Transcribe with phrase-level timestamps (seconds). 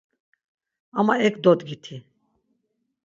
[0.99, 1.97] Ama ek dodgiti.